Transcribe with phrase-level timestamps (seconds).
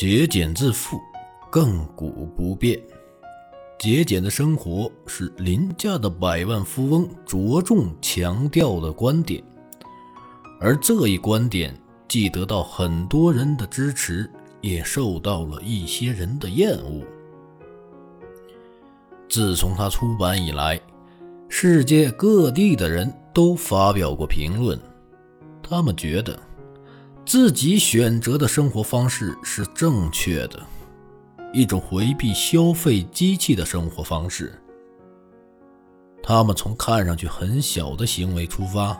[0.00, 0.96] 节俭致富，
[1.50, 2.80] 亘古不变。
[3.80, 9.42] 节俭的生活是林家的百万富翁着重强调的观点，
[10.60, 11.76] 而这一观点
[12.06, 14.30] 既得到很多人的支持，
[14.60, 17.04] 也受到了一些人的厌恶。
[19.28, 20.80] 自从他出版以来，
[21.48, 24.78] 世界各地的人都发表过评论，
[25.60, 26.38] 他们觉得
[27.28, 30.62] 自己选择的生活方式是正确的，
[31.52, 34.58] 一种回避消费机器的生活方式。
[36.22, 38.98] 他们从看上去很小的行为出发，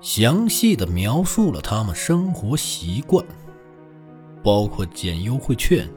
[0.00, 3.24] 详细的描述了他们生活习惯，
[4.42, 5.88] 包括捡优惠券。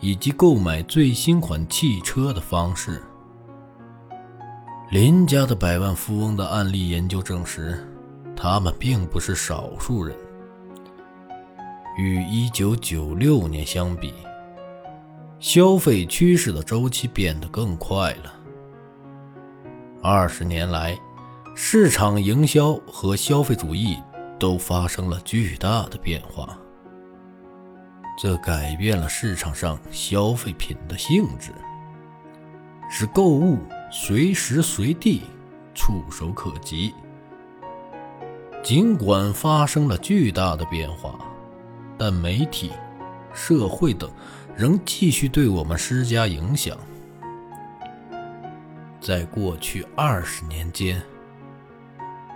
[0.00, 3.00] 以及购买最新款汽车的方式。
[4.90, 7.86] 林家的百万富翁的案例研究证实，
[8.34, 10.16] 他们并不是少数人。
[11.96, 14.14] 与1996年相比，
[15.38, 18.34] 消费趋势的周期变得更快了。
[20.02, 20.98] 二十年来，
[21.54, 23.96] 市场营销和消费主义
[24.38, 26.58] 都发生了巨大的变化。
[28.18, 31.52] 这改变了市场上消费品的性质，
[32.90, 33.58] 使购物
[33.90, 35.22] 随时随地
[35.74, 36.94] 触手可及。
[38.62, 41.18] 尽管发生了巨大的变化，
[42.04, 42.72] 但媒体、
[43.32, 44.10] 社会等
[44.56, 46.76] 仍继续对我们施加影响。
[49.00, 51.00] 在过去二十年间，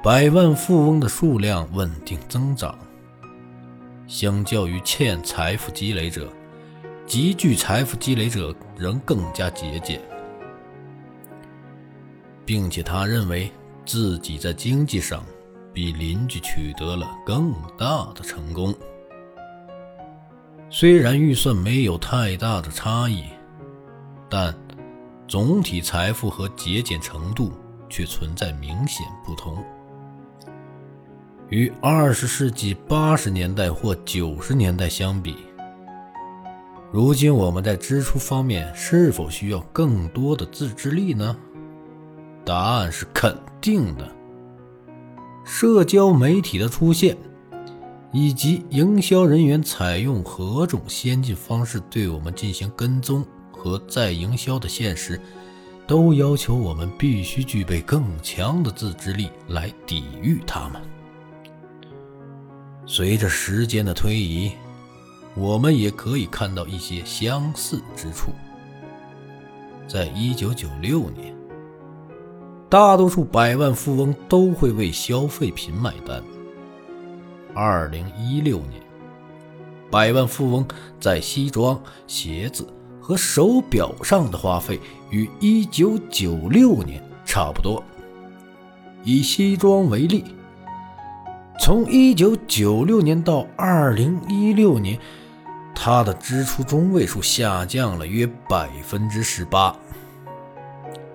[0.05, 2.79] 百万富翁的数量稳定增长。
[4.07, 6.33] 相较于欠财富积累者，
[7.05, 10.01] 极具财富积累者仍更加节俭，
[12.45, 13.51] 并且他认为
[13.85, 15.25] 自己在经济上
[15.73, 18.73] 比邻居取得了更大的成功。
[20.69, 23.25] 虽然预算没有太大的差异，
[24.29, 24.55] 但
[25.29, 27.53] 总体财富和节俭程度
[27.89, 29.63] 却存在明显不同。
[31.49, 35.37] 与二十世纪八十年代或九十年代相比，
[36.93, 41.37] 如今我们在支出方面是否需要更多的自制力呢？
[42.45, 44.09] 答案是肯定的。
[45.45, 47.17] 社交媒体的出现，
[48.19, 53.23] 以及营销人员采用何种先进方式对我们进行跟踪
[53.53, 55.21] 和再营销的现实，
[55.87, 60.81] 都要求我们必须具备更强的自制力来抵御它们。
[62.87, 64.51] 随着时间的推移，
[65.35, 68.33] 我们也可以看到一些相似之处。
[69.87, 71.37] 在一九九六年，
[72.71, 76.25] 大多数百万富翁都会为消费品买单。
[77.59, 78.83] 二零一六年，
[79.91, 80.69] 百万富翁
[81.01, 82.69] 在西装、鞋子
[83.01, 84.79] 和手表上的花费
[85.09, 87.83] 与一九九六年差不多。
[89.03, 90.23] 以西装为例。
[91.59, 94.99] 从一九九六年到二零一六年，
[95.75, 99.75] 他的支出中位数下降了约百分之十八。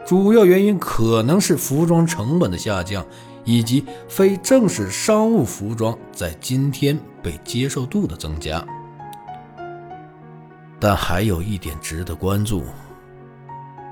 [0.07, 3.05] 主要原因可能是服装成本的下降，
[3.43, 8.65] 以及非正式商务服装在今天被接受度的增加。
[10.79, 12.63] 但还有一点值得关注：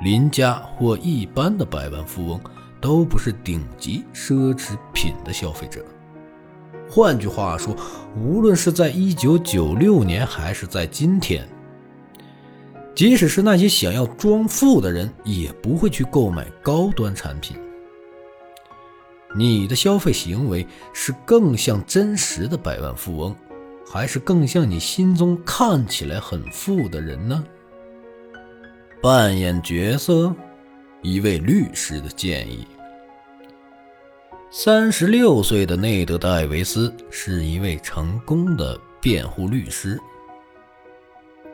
[0.01, 2.41] 林家或一般的百万富翁
[2.81, 5.85] 都不是顶级奢侈品的消费者。
[6.89, 7.75] 换句话说，
[8.15, 11.47] 无论是在一九九六年还是在今天，
[12.95, 17.55] 即使是那些想要装富的人，也不会去购买高端产品。
[19.35, 23.35] 你的消费行为是更像真实的百万富翁，
[23.85, 27.43] 还是更像你心中看起来很富的人呢？
[29.01, 30.35] 扮演角色，
[31.01, 32.65] 一位律师的建议。
[34.51, 39.99] 三十六岁的内德·戴维斯是一位成功的辩护律师，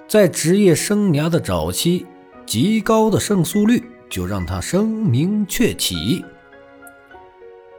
[0.08, 2.06] 在职业生涯的早期，
[2.46, 6.24] 极高的胜诉率就让他声名鹊起。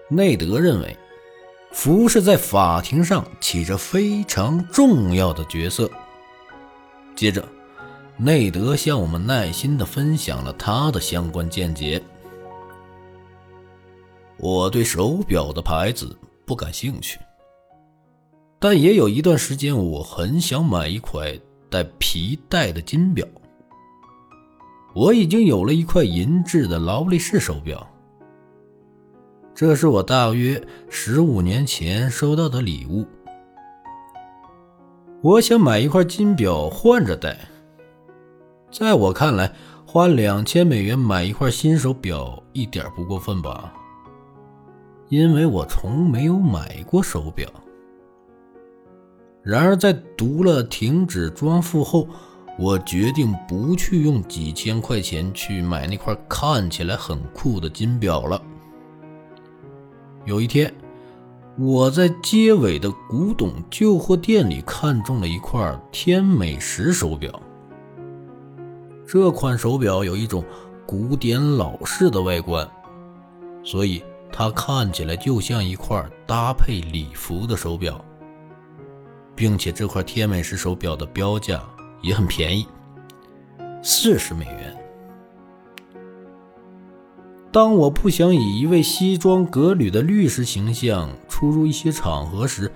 [0.09, 0.97] 内德认为，
[1.73, 5.91] 服饰在法庭上起着非常重要的角色。
[7.17, 7.45] 接着，
[8.17, 12.01] 内德向我们耐心地分享了他的相关见解。
[14.39, 17.19] 我对手表的牌子不感兴趣，
[18.59, 21.37] 但也有一段时间我很想买一块
[21.69, 23.27] 带皮带的金表。
[24.95, 27.87] 我已经有了一块银质的劳力士手表，
[29.57, 33.07] 这是我大约十五年前收到的礼物。
[35.23, 37.39] 我想买一块金表换着戴。
[38.71, 39.51] 在我看来，
[39.87, 43.73] 花两千美元买一块新手表一点不过分吧？
[45.09, 47.49] 因为我从没有买过手表。
[49.43, 52.07] 然而，在读了停止装付后，
[52.59, 58.43] 我决定不去用几千块钱去买那块看起来很酷的金表了。
[60.27, 60.75] 有一天，
[61.57, 67.41] 我在街尾的古董旧货店里看中了一块天美时手表。
[69.07, 70.45] 这款手表有一种
[70.85, 72.69] 古典老式的外观，
[73.63, 74.03] 所以
[74.33, 78.05] 它看起来就像一块搭配礼服的手表。
[79.37, 81.63] 并且这块天美时手表的标价
[82.01, 82.67] 也很便宜，
[83.83, 84.76] 四十美元。
[87.57, 92.71] 当我不想以一位西装革履的律师形象出入一些场合时，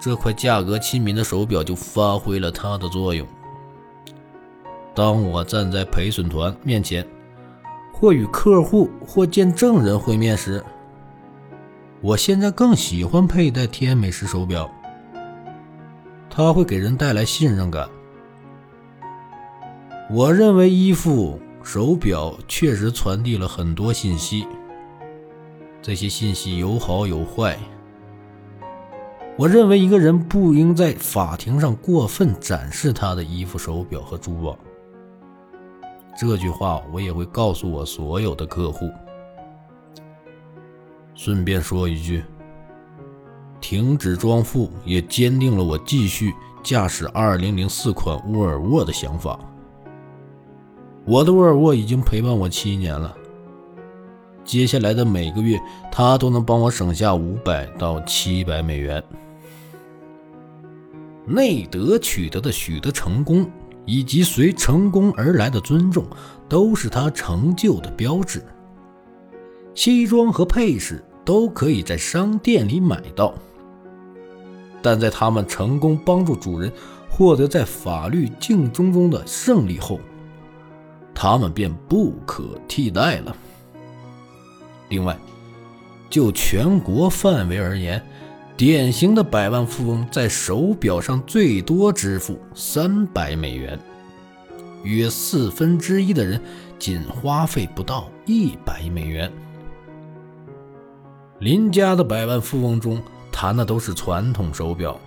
[0.00, 3.24] 这块价格亲民的手表就发挥了它的作用。
[4.96, 7.06] 当我站在陪审团面前，
[7.92, 10.60] 或与客户或见证人会面时，
[12.00, 14.68] 我现在更喜欢佩戴天美时手表。
[16.28, 17.88] 它会给人带来信任感。
[20.10, 24.46] 我认为衣服、手表确实传递了很多信息，
[25.82, 27.58] 这些信息有好有坏。
[29.36, 34.56] 我认为一个人不应在法庭上过分展示他的衣服、手表和珠宝。
[36.16, 38.88] 这句话我也会告诉我所有的客户。
[41.16, 42.22] 顺便说一句。
[43.60, 49.36] 停止装富也坚定了我继续驾驶2004款沃尔沃的想法。
[51.06, 53.16] 我的沃尔沃已经陪伴我七年了，
[54.44, 55.56] 接下来的每个月，
[55.92, 59.00] 它都能帮我省下五百到七百美元。
[61.24, 63.48] 内德取得的许多成功，
[63.84, 66.04] 以及随成功而来的尊重，
[66.48, 68.44] 都是他成就的标志。
[69.76, 73.32] 西装和配饰都可以在商店里买到。
[74.82, 76.72] 但在他们成功帮助主人
[77.08, 80.00] 获得在法律竞争中的胜利后，
[81.16, 83.34] 他们便不可替代了。
[84.90, 85.18] 另外，
[86.08, 88.00] 就全国范围而言，
[88.56, 93.76] 典型的百万富翁在手表上最多支付三百美元，
[94.84, 96.40] 约四分之一的人
[96.78, 99.32] 仅花费不到一百美元。
[101.40, 103.02] 林家的百万富翁中。
[103.38, 104.98] 谈的都是传统手表，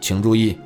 [0.00, 0.56] 请注意，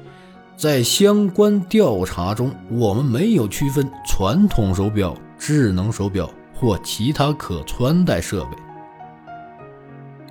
[0.56, 8.56] 在相关调查中，我们没有区分传统手表、智能手表或其他可穿戴设备。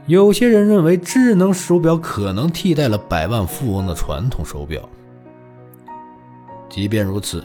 [0.05, 4.87] 有些人认为智能手表可能替代了百万富翁的传统手表。
[6.69, 7.43] 即便如此，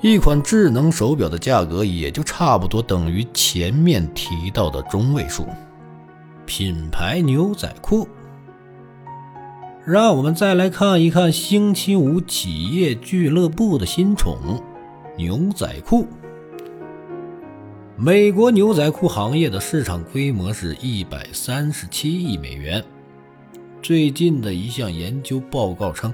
[0.00, 5.46] 一款智能手表的价格也就差不多等于前面提到的中位数。
[6.44, 8.08] 品牌牛仔裤。
[9.86, 14.62] 让我们再来看一看星期五企业俱乐部的新宠——
[15.16, 16.06] 牛仔裤。
[17.96, 22.84] 美国牛仔裤行业的市场规模是一百三十七亿美元。
[23.80, 26.12] 最近的一项研究报告称，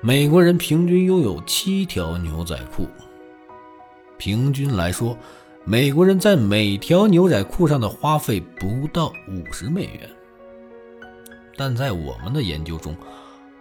[0.00, 2.88] 美国人平均拥有七条牛仔裤。
[4.16, 5.16] 平均来说，
[5.64, 10.10] 美国人在每条牛仔裤上的花费不到五十美元。
[11.58, 12.96] 但在我们的研究中，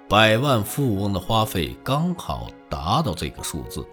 [0.07, 3.83] 百万富翁的花费刚好达到这个数字。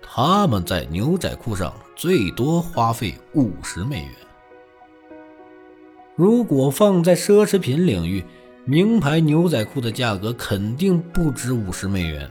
[0.00, 4.14] 他们在牛仔裤上最多花费五十美元。
[6.14, 8.24] 如果放在奢侈品领域，
[8.64, 12.30] 名牌牛仔裤的价格肯定不止五十美元。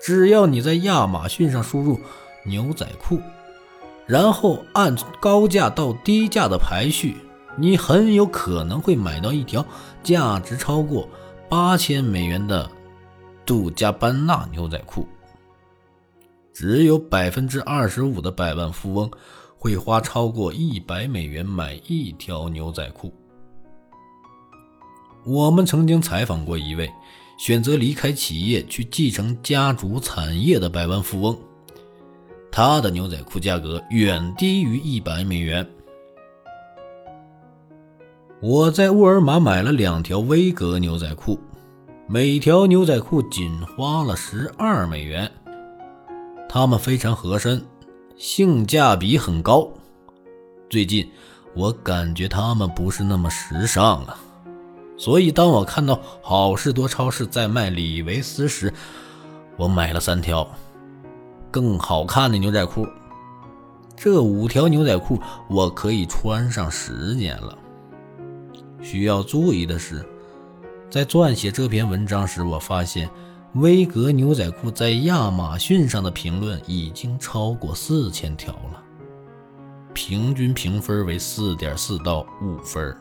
[0.00, 2.00] 只要你在亚马逊上输入
[2.46, 3.20] “牛仔裤”，
[4.06, 7.18] 然后按高价到低价的排序。
[7.58, 9.64] 你很有可能会买到一条
[10.02, 11.08] 价值超过
[11.48, 12.70] 八千美元的
[13.44, 15.06] 杜嘉班纳牛仔裤。
[16.52, 19.10] 只有百分之二十五的百万富翁
[19.56, 23.12] 会花超过一百美元买一条牛仔裤。
[25.24, 26.90] 我们曾经采访过一位
[27.38, 31.38] 选择离开企业去继承家族产业的百万富翁，
[32.50, 35.68] 他的牛仔裤价格远低于一百美元。
[38.40, 41.40] 我在沃尔玛买了两条威格牛仔裤，
[42.06, 45.28] 每条牛仔裤仅花了十二美元。
[46.48, 47.60] 它们非常合身，
[48.16, 49.68] 性价比很高。
[50.70, 51.10] 最近
[51.52, 54.16] 我感觉它们不是那么时尚了，
[54.96, 58.72] 所以当我看到好事多超市在卖李维斯时，
[59.56, 60.48] 我买了三条
[61.50, 62.86] 更好看的牛仔裤。
[63.96, 67.58] 这五条牛仔裤我可以穿上十年了。
[68.80, 70.04] 需要注意的是，
[70.90, 73.08] 在撰写这篇文章时，我发现
[73.54, 78.82] 威格牛仔裤在亚马逊上的评论已经超过四千条了。
[79.92, 82.96] 平均评分为四点四到五分。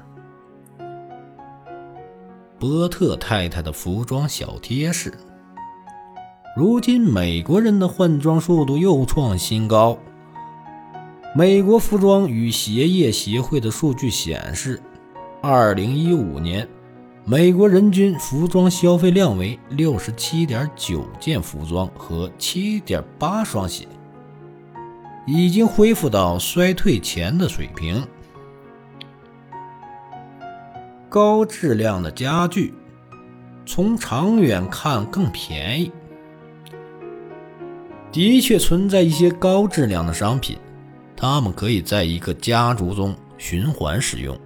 [2.60, 5.14] 波特太太的服装小贴士：
[6.56, 9.96] 如今美国人的换装速度又创新高。
[11.36, 14.82] 美国服装与鞋业协会的数据显示，
[15.50, 16.68] 二零一五年
[17.24, 23.88] 美国人均服装消费量为六十七点九件服装和七点八双鞋。
[25.26, 28.06] 已经恢复到衰退前的水平。
[31.08, 32.74] 高质量的家具，
[33.66, 35.90] 从长远看更便宜。
[38.12, 40.58] 的确存在一些高质量的商品，
[41.16, 44.38] 它们可以在一个家族中循环使用，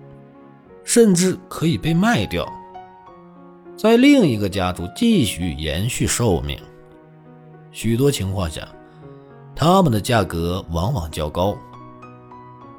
[0.94, 2.46] 甚至可以被卖掉，
[3.78, 6.60] 在另一个家族继续延续寿命。
[7.72, 8.68] 许多情况下。
[9.56, 11.56] 它们的价格往往较高，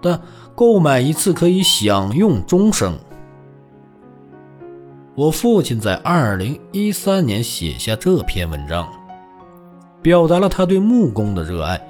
[0.02, 0.20] 但
[0.54, 2.98] 购买一次可以享用终生。
[5.14, 8.86] 我父亲在2013年写下这篇文章，
[10.02, 11.80] 表达了他对木工的热爱，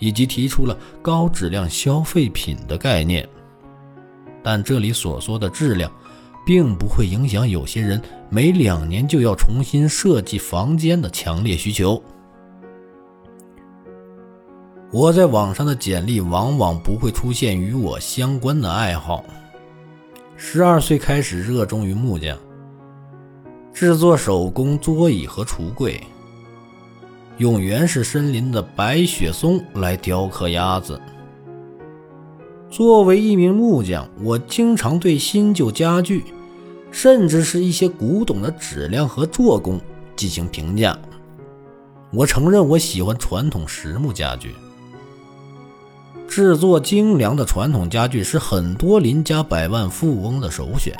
[0.00, 3.28] 以及提出了高质量消费品的概念。
[4.50, 5.92] 但这里所说的质量，
[6.46, 8.00] 并不会影响有些人
[8.30, 12.02] 每两年就要重新设计房间的强烈需求。
[14.90, 19.22] 我在网上的简历往往不会出现与我相关的爱好。
[20.34, 22.34] 十二岁开始热衷于木匠，
[23.74, 26.02] 制作手工桌椅和橱柜，
[27.36, 30.98] 用原始森林的白雪松来雕刻鸭子。
[32.70, 36.24] 作为一名木匠，我经常对新旧家具，
[36.90, 39.80] 甚至是一些古董的质量和做工
[40.14, 40.96] 进行评价。
[42.12, 44.54] 我承认，我喜欢传统实木家具。
[46.28, 50.94] 制作精良的传统家具是很多邻家百万富翁的首选，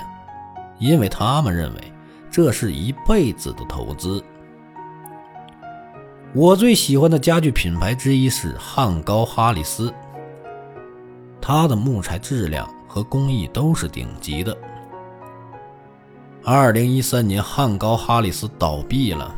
[0.79, 1.93] 因为他们认为
[2.31, 4.25] 这是一辈子的投资。
[6.35, 9.93] 我最喜欢的家具品牌之一是汉高哈里斯，
[11.49, 14.55] 它的木材质量和工艺都是顶级的。
[16.45, 19.35] 二零一三年，汉高哈里斯倒闭了，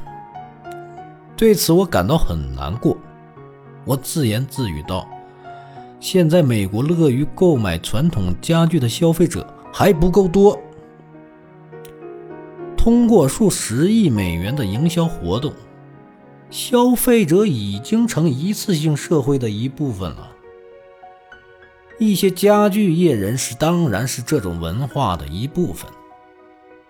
[1.36, 2.96] 对此我感到很难过。
[3.84, 5.08] 我自言自语道。
[6.00, 10.58] 现在美国乐于购买传统家具的消费者还不够多。
[12.76, 15.52] 通过数十亿美元的营销活动，
[16.50, 20.32] 消费者已经成一次性社会的一部分了。
[22.00, 25.87] 一些家具业人士当然是这种文化的一部分。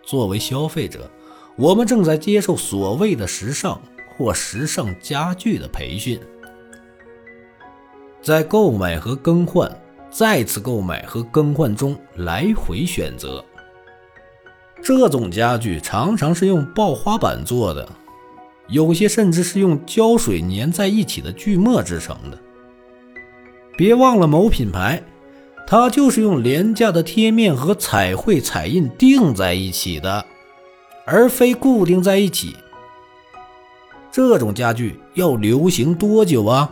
[0.05, 1.11] 作为消费者，
[1.57, 3.83] 我们正在接受所谓的时尚
[4.17, 6.21] 或时尚家具的培训。
[8.23, 9.69] 在购买和更换、
[10.13, 13.45] 再次购买和更换中来回选择。
[14.81, 17.89] 这种家具常常是用刨花板做的，
[18.69, 22.39] 有些甚至是用胶水粘在一起的锯末制成的。
[23.81, 25.03] 别忘了，某品牌，
[25.67, 30.23] 它就是用廉价的贴面和彩绘彩印钉在一起的，
[31.07, 32.55] 而非固定在一起。
[34.13, 36.71] 这种家具要流行多久啊？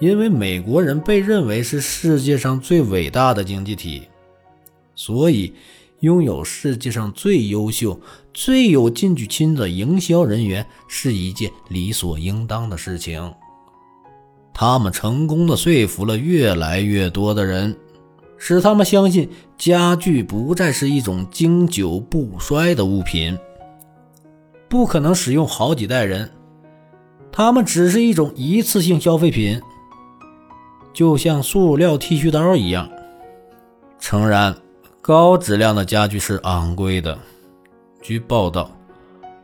[0.00, 4.08] 因为美国人被认为是世界上最伟大的经济体，
[4.96, 5.54] 所以
[6.00, 8.00] 拥有世界上最优秀、
[8.34, 13.32] 最有进取心的营销人员是一件理所应当的事情。
[14.60, 17.74] 他们成功的说服了越来越多的人，
[18.36, 19.26] 使他们相信
[19.56, 23.38] 家具不再是一种经久不衰的物品，
[24.68, 26.30] 不可能使用好几代人，
[27.32, 29.58] 它们只是一种一次性消费品。
[30.92, 32.86] 就像塑料剃须刀一样。
[33.98, 34.54] 诚然，
[35.00, 37.18] 高质量的家具是昂贵的。
[38.02, 38.70] 据报道，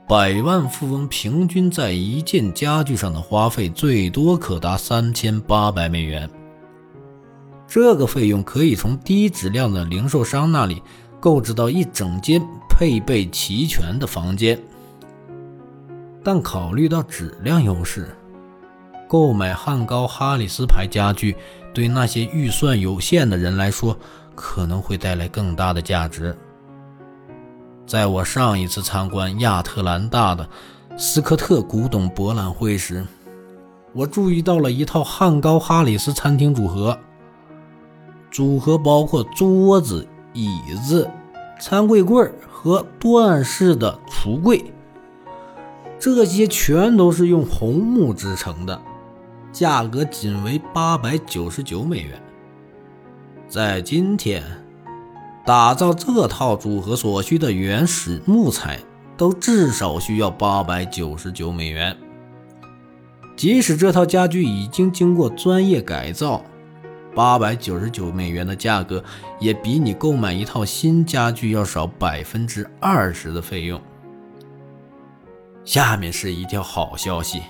[0.08, 6.30] 百万富翁平均在一件家具上的花费最多可达三千八百美元。
[7.66, 10.80] 这个费用可以从低质量的零售商那里
[11.18, 14.56] 购置到一整间配备齐全的房间。
[16.22, 18.16] 但考虑到质量优势，
[19.08, 21.34] 购买汉高哈里斯牌家具，
[21.74, 23.98] 对那些预算有限的人来说，
[24.36, 26.36] 可能会带来更大的价值。
[27.86, 30.48] 在我上一次参观亚特兰大的
[30.96, 33.06] 斯科特古董博览会时，
[33.92, 36.98] 我注意到了一套汉高哈里斯餐厅组合。
[38.28, 41.08] 组合包括桌子、椅子、
[41.60, 44.64] 餐柜柜和段式的橱柜，
[45.98, 48.78] 这些全都是用红木制成的，
[49.52, 52.20] 价格仅为八百九十九美元。
[53.48, 54.42] 在今天，
[55.46, 58.80] 打造这套组合所需的原始木材
[59.16, 61.96] 都至少需要八百九十九美元。
[63.36, 66.42] 即使这套家具已经经过专业改造。
[67.14, 69.02] 八百九十九美元的价格，
[69.38, 73.80] 也比你购买一套新家具要少百分之二十的费用。
[75.64, 77.40] 下面是一条好消息：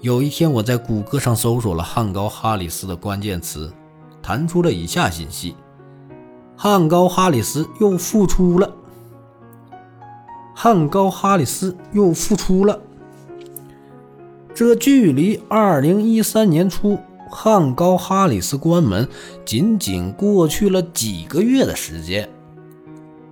[0.00, 3.70] 有一天，我在谷歌上搜索了汉高哈里斯的关键词，
[4.22, 5.54] 弹出了以下信息：
[6.60, 8.74] 汉高哈里斯又复出了。
[10.52, 12.80] 汉高哈里斯又复出了。
[14.52, 16.98] 这距离二零一三年初。
[17.30, 19.06] 汉高哈里斯关门，
[19.44, 22.28] 仅仅过去了几个月的时间，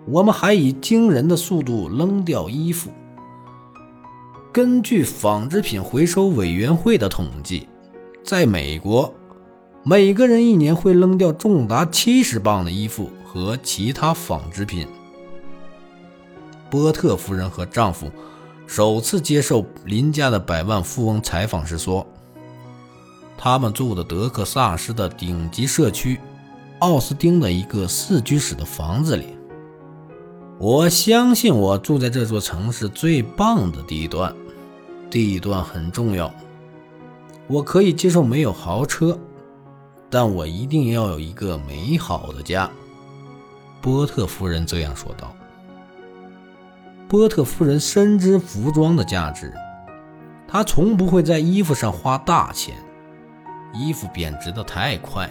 [0.06, 2.90] 我们还以惊人的速度扔掉衣服。
[4.52, 7.66] 根据纺织品回收委员会的统计，
[8.22, 9.14] 在美国，
[9.82, 14.86] 每个人一年会扔掉重达七十磅的衣服和其他纺织品。
[16.70, 18.10] 波特夫人和丈夫
[18.66, 22.06] 首次接受邻家的百万富翁采访时说。
[23.38, 26.18] 他们住的德克萨斯的顶级社区
[26.78, 29.36] 奥斯汀的一个四居室的房子里。
[30.58, 34.34] 我相信我住在这座城市最棒的地段，
[35.10, 36.32] 地段很重要。
[37.46, 39.18] 我可以接受没有豪车，
[40.08, 42.70] 但我一定要有一个美好的家。
[43.80, 45.34] 波特夫人这样说道。
[47.08, 49.54] 波特夫人深知服装的价值，
[50.48, 52.74] 她从不会在衣服上花大钱。
[53.72, 55.30] 衣服贬值的太快，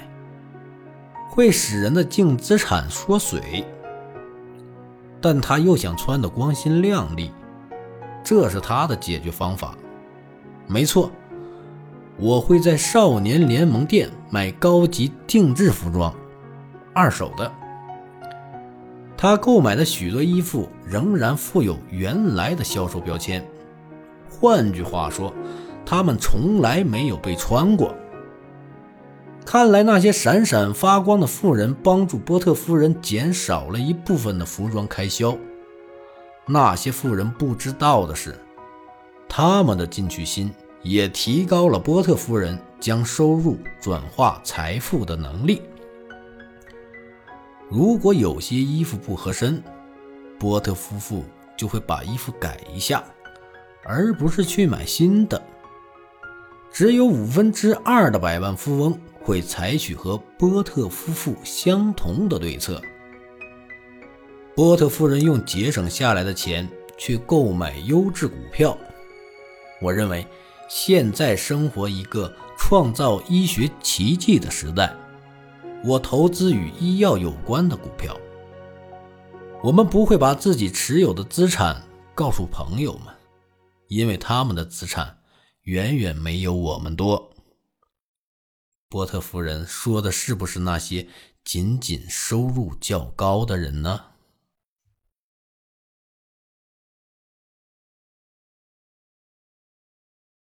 [1.29, 3.65] 会使人的净资产缩水。
[5.19, 7.31] 但她又想穿得光鲜亮丽，
[8.23, 9.75] 这是她的解决方法。
[10.67, 11.11] 没错，
[12.17, 16.13] 我会在少年联盟店买高级定制服装，
[16.93, 17.51] 二手的。
[19.17, 23.45] 他购买的许多衣服仍然附有原来的销售标签，
[24.29, 25.33] 换句话说，
[25.85, 27.95] 他们从来没有被穿过。
[29.45, 35.37] 看来那些闪闪发光的富人帮助波特夫人减少了一部分的服装开销。
[36.47, 38.35] 那些富人不知道的是，
[39.29, 40.51] 他们的进取心
[40.81, 45.61] 也提高了波特夫人将收入转化财富的能力。
[47.69, 49.63] 如果有些衣服不合身，
[50.39, 51.25] 波特夫妇
[51.57, 53.03] 就会把衣服改一下，
[53.83, 55.41] 而不是去买新的。
[56.71, 58.99] 只有五分之二的百万富翁。
[59.25, 62.79] 会采取和波特夫妇相同的对策。
[64.55, 68.77] 波特夫人用节省下来的钱去购买优质股票。
[69.81, 70.27] 我认为，
[70.69, 74.95] 现在生活一个创造医学奇迹的时代。
[75.87, 78.19] 我投资与医药有关的股票。
[79.63, 81.83] 我们不会把自己持有的资产
[82.15, 83.13] 告诉朋友们，
[83.87, 85.19] 因为他们的资产
[85.61, 87.31] 远远没有我们多。
[88.89, 91.07] 波特夫人说的是不是那些
[91.43, 94.05] 仅仅收入较高的人呢？